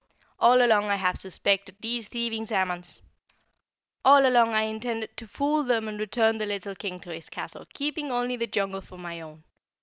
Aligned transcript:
"All 0.39 0.63
along 0.63 0.85
I 0.85 0.95
have 0.95 1.19
suspected 1.19 1.75
these 1.79 2.07
thieving 2.07 2.47
Zamans; 2.47 3.01
all 4.03 4.25
along 4.25 4.55
I 4.55 4.63
intended 4.63 5.15
to 5.17 5.27
fool 5.27 5.63
them 5.63 5.87
and 5.87 5.99
return 5.99 6.39
the 6.39 6.47
little 6.47 6.73
King 6.73 6.99
to 7.01 7.11
his 7.13 7.29
castle, 7.29 7.67
keeping 7.71 8.11
only 8.11 8.35
the 8.35 8.47
jungle 8.47 8.81
for 8.81 8.97
my 8.97 9.21
own. 9.21 9.43